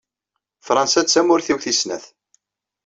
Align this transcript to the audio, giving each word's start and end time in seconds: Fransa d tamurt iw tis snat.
Fransa 0.67 1.01
d 1.01 1.07
tamurt 1.07 1.47
iw 1.51 1.59
tis 1.63 1.79
snat. 1.81 2.03